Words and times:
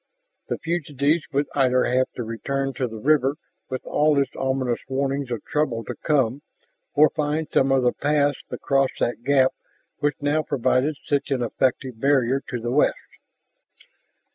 The 0.47 0.57
fugitives 0.57 1.23
would 1.31 1.45
either 1.53 1.83
have 1.83 2.11
to 2.15 2.23
return 2.23 2.73
to 2.73 2.87
the 2.87 2.97
river 2.97 3.35
with 3.69 3.85
all 3.85 4.19
its 4.19 4.31
ominous 4.35 4.79
warnings 4.87 5.29
of 5.29 5.45
trouble 5.45 5.83
to 5.83 5.93
come, 5.93 6.41
or 6.95 7.11
find 7.11 7.47
some 7.47 7.71
other 7.71 7.91
path 7.91 8.33
across 8.49 8.89
that 8.99 9.21
gap 9.21 9.53
which 9.99 10.15
now 10.19 10.41
provided 10.41 10.95
such 11.05 11.29
an 11.29 11.43
effective 11.43 11.99
barrier 11.99 12.41
to 12.49 12.59
the 12.59 12.71
west. 12.71 12.95